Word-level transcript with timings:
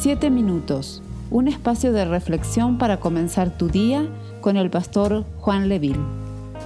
Siete 0.00 0.30
minutos, 0.30 1.02
un 1.28 1.48
espacio 1.48 1.92
de 1.92 2.04
reflexión 2.04 2.78
para 2.78 3.00
comenzar 3.00 3.58
tu 3.58 3.66
día 3.66 4.08
con 4.40 4.56
el 4.56 4.70
pastor 4.70 5.24
Juan 5.38 5.68
Leville. 5.68 5.98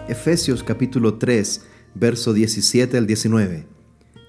Efesios 0.07 0.63
capítulo 0.63 1.15
3, 1.15 1.65
verso 1.95 2.35
17 2.35 2.99
al 2.99 3.07
19. 3.07 3.67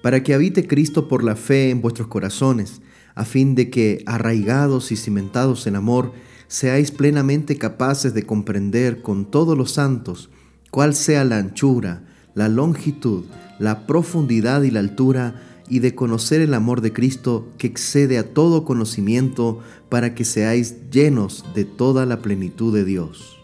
Para 0.02 0.22
que 0.22 0.32
habite 0.32 0.66
Cristo 0.66 1.06
por 1.06 1.22
la 1.22 1.36
fe 1.36 1.68
en 1.68 1.82
vuestros 1.82 2.08
corazones, 2.08 2.80
a 3.14 3.26
fin 3.26 3.54
de 3.54 3.68
que, 3.68 4.02
arraigados 4.06 4.90
y 4.90 4.96
cimentados 4.96 5.66
en 5.66 5.76
amor, 5.76 6.12
seáis 6.48 6.90
plenamente 6.90 7.58
capaces 7.58 8.14
de 8.14 8.22
comprender 8.22 9.02
con 9.02 9.30
todos 9.30 9.58
los 9.58 9.72
santos 9.72 10.30
cuál 10.70 10.94
sea 10.94 11.24
la 11.24 11.36
anchura, 11.36 12.04
la 12.34 12.48
longitud, 12.48 13.26
la 13.58 13.86
profundidad 13.86 14.62
y 14.62 14.70
la 14.70 14.80
altura, 14.80 15.53
y 15.74 15.80
de 15.80 15.96
conocer 15.96 16.40
el 16.40 16.54
amor 16.54 16.82
de 16.82 16.92
Cristo 16.92 17.48
que 17.58 17.66
excede 17.66 18.16
a 18.16 18.32
todo 18.32 18.64
conocimiento, 18.64 19.58
para 19.88 20.14
que 20.14 20.24
seáis 20.24 20.76
llenos 20.92 21.44
de 21.52 21.64
toda 21.64 22.06
la 22.06 22.22
plenitud 22.22 22.72
de 22.72 22.84
Dios. 22.84 23.42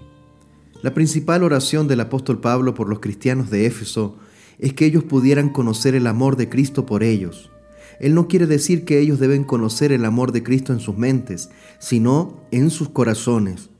La 0.80 0.94
principal 0.94 1.42
oración 1.42 1.88
del 1.88 1.98
apóstol 1.98 2.40
Pablo 2.40 2.72
por 2.72 2.88
los 2.88 3.00
cristianos 3.00 3.50
de 3.50 3.66
Éfeso 3.66 4.16
es 4.60 4.74
que 4.74 4.86
ellos 4.86 5.02
pudieran 5.02 5.48
conocer 5.48 5.96
el 5.96 6.06
amor 6.06 6.36
de 6.36 6.48
Cristo 6.48 6.86
por 6.86 7.02
ellos. 7.02 7.50
Él 7.98 8.14
no 8.14 8.28
quiere 8.28 8.46
decir 8.46 8.84
que 8.84 9.00
ellos 9.00 9.18
deben 9.18 9.42
conocer 9.42 9.90
el 9.90 10.04
amor 10.04 10.30
de 10.30 10.44
Cristo 10.44 10.72
en 10.72 10.78
sus 10.78 10.96
mentes, 10.96 11.50
sino 11.80 12.44
en 12.52 12.70
sus 12.70 12.90
corazones. 12.90 13.70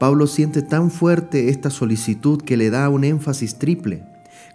Pablo 0.00 0.26
siente 0.26 0.62
tan 0.62 0.90
fuerte 0.90 1.50
esta 1.50 1.68
solicitud 1.68 2.40
que 2.40 2.56
le 2.56 2.70
da 2.70 2.88
un 2.88 3.04
énfasis 3.04 3.58
triple. 3.58 4.02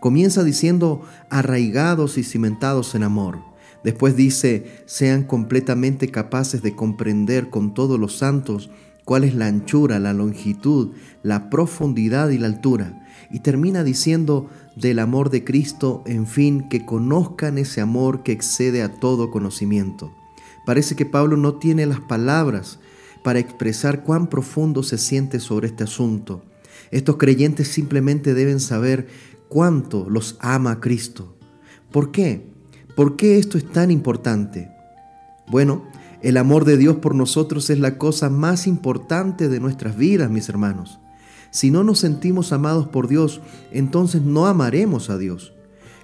Comienza 0.03 0.43
diciendo 0.43 1.01
arraigados 1.29 2.17
y 2.17 2.25
cimentados 2.25 2.93
en 2.93 3.03
amor. 3.03 3.39
Después 3.85 4.17
dice, 4.17 4.83
sean 4.85 5.23
completamente 5.23 6.09
capaces 6.09 6.61
de 6.61 6.75
comprender 6.75 7.49
con 7.49 7.73
todos 7.73 7.97
los 7.97 8.17
santos 8.17 8.69
cuál 9.05 9.23
es 9.23 9.33
la 9.33 9.47
anchura, 9.47 9.99
la 9.99 10.11
longitud, 10.11 10.91
la 11.21 11.49
profundidad 11.49 12.31
y 12.31 12.37
la 12.37 12.47
altura. 12.47 13.07
Y 13.31 13.39
termina 13.39 13.85
diciendo 13.85 14.49
del 14.75 14.99
amor 14.99 15.29
de 15.29 15.45
Cristo, 15.45 16.03
en 16.05 16.27
fin, 16.27 16.67
que 16.67 16.85
conozcan 16.85 17.57
ese 17.57 17.79
amor 17.79 18.23
que 18.23 18.33
excede 18.33 18.83
a 18.83 18.99
todo 18.99 19.31
conocimiento. 19.31 20.11
Parece 20.65 20.97
que 20.97 21.05
Pablo 21.05 21.37
no 21.37 21.53
tiene 21.59 21.85
las 21.85 22.01
palabras 22.01 22.77
para 23.23 23.39
expresar 23.39 24.03
cuán 24.03 24.27
profundo 24.27 24.83
se 24.83 24.97
siente 24.97 25.39
sobre 25.39 25.67
este 25.67 25.85
asunto. 25.85 26.43
Estos 26.91 27.15
creyentes 27.15 27.69
simplemente 27.69 28.33
deben 28.33 28.59
saber 28.59 29.07
cuánto 29.49 30.09
los 30.09 30.37
ama 30.39 30.79
Cristo. 30.79 31.35
¿Por 31.91 32.11
qué? 32.11 32.47
¿Por 32.95 33.15
qué 33.15 33.37
esto 33.37 33.57
es 33.57 33.69
tan 33.71 33.91
importante? 33.91 34.69
Bueno, 35.47 35.83
el 36.21 36.37
amor 36.37 36.63
de 36.65 36.77
Dios 36.77 36.97
por 36.97 37.15
nosotros 37.15 37.69
es 37.69 37.79
la 37.79 37.97
cosa 37.97 38.29
más 38.29 38.67
importante 38.67 39.49
de 39.49 39.59
nuestras 39.59 39.97
vidas, 39.97 40.31
mis 40.31 40.47
hermanos. 40.47 40.99
Si 41.51 41.69
no 41.69 41.83
nos 41.83 41.99
sentimos 41.99 42.51
amados 42.51 42.87
por 42.87 43.07
Dios, 43.07 43.41
entonces 43.71 44.21
no 44.21 44.47
amaremos 44.47 45.09
a 45.09 45.17
Dios. 45.17 45.53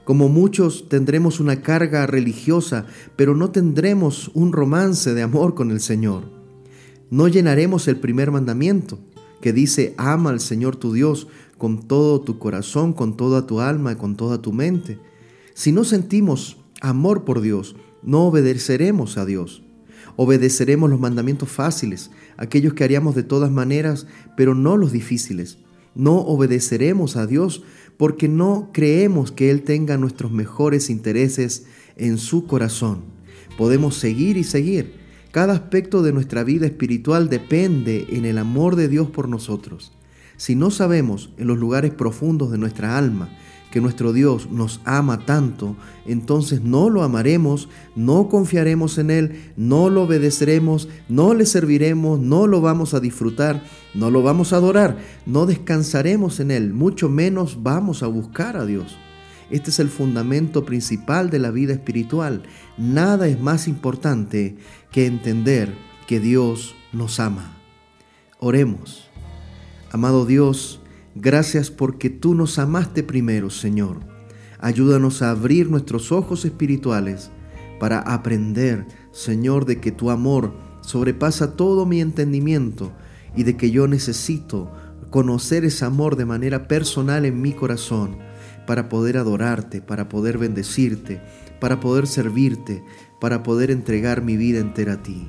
Como 0.04 0.28
muchos 0.28 0.90
tendremos 0.90 1.40
una 1.40 1.62
carga 1.62 2.06
religiosa, 2.06 2.86
pero 3.16 3.36
no 3.36 3.52
tendremos 3.52 4.30
un 4.34 4.52
romance 4.52 5.14
de 5.14 5.22
amor 5.22 5.56
con 5.56 5.72
el 5.72 5.80
Señor. 5.80 6.24
No 7.10 7.28
llenaremos 7.28 7.88
el 7.88 7.98
primer 7.98 8.30
mandamiento, 8.30 9.00
que 9.42 9.54
dice, 9.54 9.96
ama 9.98 10.32
al 10.32 10.40
Señor 10.40 10.76
tu 10.76 10.94
Dios 10.94 11.28
con 11.60 11.84
todo 11.88 12.22
tu 12.22 12.40
corazón, 12.40 12.94
con 12.94 13.16
toda 13.16 13.46
tu 13.46 13.60
alma 13.60 13.92
y 13.92 13.96
con 13.96 14.16
toda 14.16 14.42
tu 14.42 14.52
mente. 14.52 14.98
Si 15.54 15.72
no 15.72 15.84
sentimos 15.84 16.58
amor 16.82 17.26
por 17.26 17.42
Dios, 17.42 17.76
no 18.02 18.26
obedeceremos 18.26 19.18
a 19.18 19.26
Dios. 19.26 19.62
Obedeceremos 20.16 20.90
los 20.90 21.00
mandamientos 21.00 21.50
fáciles, 21.50 22.12
aquellos 22.38 22.74
que 22.74 22.84
haríamos 22.84 23.14
de 23.14 23.24
todas 23.24 23.52
maneras, 23.52 24.08
pero 24.36 24.56
no 24.56 24.78
los 24.78 24.92
difíciles. 24.92 25.60
No 25.96 26.20
obedeceremos 26.20 27.18
a 27.18 27.28
Dios 27.28 27.64
porque 27.98 28.30
no 28.30 28.70
creemos 28.74 29.32
que 29.32 29.52
Él 29.52 29.64
tenga 29.64 29.98
nuestros 29.98 30.32
mejores 30.32 30.90
intereses 30.90 31.66
en 31.98 32.18
su 32.18 32.48
corazón. 32.48 33.02
Podemos 33.58 33.98
seguir 33.98 34.38
y 34.38 34.46
seguir. 34.46 34.94
Cada 35.32 35.54
aspecto 35.54 36.02
de 36.04 36.14
nuestra 36.14 36.46
vida 36.46 36.66
espiritual 36.66 37.30
depende 37.30 38.08
en 38.10 38.24
el 38.24 38.38
amor 38.38 38.78
de 38.78 38.88
Dios 38.88 39.10
por 39.10 39.28
nosotros. 39.28 39.92
Si 40.40 40.56
no 40.56 40.72
sabemos 40.72 41.32
en 41.36 41.48
los 41.48 41.58
lugares 41.58 41.94
profundos 41.94 42.50
de 42.50 42.58
nuestra 42.58 42.98
alma 42.98 43.28
que 43.72 43.82
nuestro 43.82 44.14
Dios 44.14 44.50
nos 44.50 44.80
ama 44.86 45.26
tanto, 45.26 45.76
entonces 46.06 46.62
no 46.62 46.90
lo 46.90 47.04
amaremos, 47.04 47.68
no 47.98 48.30
confiaremos 48.30 48.98
en 49.00 49.12
Él, 49.12 49.52
no 49.58 49.90
lo 49.90 50.04
obedeceremos, 50.04 50.88
no 51.10 51.34
le 51.34 51.46
serviremos, 51.46 52.22
no 52.22 52.48
lo 52.48 52.62
vamos 52.62 52.94
a 52.94 53.02
disfrutar, 53.02 53.62
no 53.94 54.12
lo 54.12 54.24
vamos 54.24 54.54
a 54.54 54.56
adorar, 54.56 54.98
no 55.26 55.46
descansaremos 55.46 56.40
en 56.40 56.52
Él, 56.52 56.74
mucho 56.74 57.10
menos 57.10 57.62
vamos 57.62 58.02
a 58.02 58.08
buscar 58.08 58.56
a 58.56 58.66
Dios. 58.66 58.98
Este 59.50 59.72
es 59.72 59.80
el 59.80 59.90
fundamento 59.90 60.64
principal 60.64 61.30
de 61.30 61.40
la 61.40 61.52
vida 61.52 61.74
espiritual. 61.74 62.44
Nada 62.78 63.28
es 63.28 63.42
más 63.42 63.68
importante 63.68 64.56
que 64.90 65.06
entender 65.06 65.76
que 66.08 66.22
Dios 66.22 66.76
nos 66.94 67.20
ama. 67.20 67.58
Oremos. 68.40 69.09
Amado 69.92 70.28
Dios, 70.28 70.82
gracias 71.16 71.72
porque 71.72 72.12
tú 72.12 72.36
nos 72.36 72.60
amaste 72.60 73.02
primero, 73.02 73.50
Señor. 73.50 73.98
Ayúdanos 74.60 75.24
a 75.24 75.32
abrir 75.32 75.72
nuestros 75.72 76.12
ojos 76.12 76.46
espirituales 76.46 77.32
para 77.80 78.00
aprender, 78.00 78.86
Señor, 79.12 79.66
de 79.66 79.80
que 79.80 79.92
tu 79.92 80.12
amor 80.12 80.54
sobrepasa 80.82 81.56
todo 81.56 81.88
mi 81.88 82.02
entendimiento 82.02 82.92
y 83.36 83.44
de 83.44 83.58
que 83.58 83.72
yo 83.72 83.88
necesito 83.88 84.72
conocer 85.10 85.66
ese 85.66 85.86
amor 85.86 86.18
de 86.18 86.26
manera 86.26 86.68
personal 86.68 87.26
en 87.26 87.42
mi 87.42 87.54
corazón 87.54 88.18
para 88.68 88.90
poder 88.90 89.18
adorarte, 89.18 89.82
para 89.82 90.08
poder 90.08 90.38
bendecirte, 90.38 91.20
para 91.60 91.80
poder 91.80 92.06
servirte, 92.06 92.84
para 93.20 93.42
poder 93.42 93.72
entregar 93.72 94.22
mi 94.22 94.38
vida 94.38 94.60
entera 94.60 94.94
a 94.94 95.04
ti. 95.04 95.28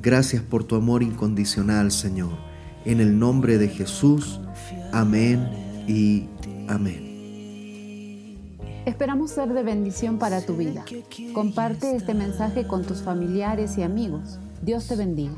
Gracias 0.00 0.42
por 0.42 0.62
tu 0.62 0.76
amor 0.76 1.02
incondicional, 1.02 1.90
Señor. 1.90 2.55
En 2.86 3.00
el 3.00 3.18
nombre 3.18 3.58
de 3.58 3.68
Jesús, 3.68 4.38
amén 4.92 5.48
y 5.88 6.28
amén. 6.68 8.46
Esperamos 8.84 9.32
ser 9.32 9.52
de 9.52 9.64
bendición 9.64 10.18
para 10.18 10.40
tu 10.40 10.56
vida. 10.56 10.84
Comparte 11.34 11.96
este 11.96 12.14
mensaje 12.14 12.68
con 12.68 12.84
tus 12.84 13.02
familiares 13.02 13.76
y 13.76 13.82
amigos. 13.82 14.38
Dios 14.62 14.86
te 14.86 14.94
bendiga. 14.94 15.34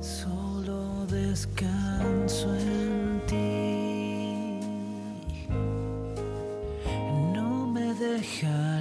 Solo 0.00 1.06
descanso 1.06 2.52
en 2.56 3.20
ti. 3.28 4.58
No 7.32 7.68
me 7.68 7.94
dejarás. 7.94 8.71